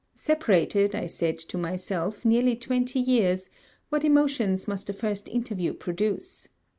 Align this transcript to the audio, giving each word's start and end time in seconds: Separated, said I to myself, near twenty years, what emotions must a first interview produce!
Separated, 0.15 0.93
said 1.11 1.35
I 1.35 1.45
to 1.47 1.57
myself, 1.59 2.25
near 2.25 2.55
twenty 2.55 2.99
years, 2.99 3.49
what 3.89 4.03
emotions 4.03 4.67
must 4.67 4.89
a 4.89 4.93
first 4.93 5.29
interview 5.29 5.75
produce! 5.75 6.49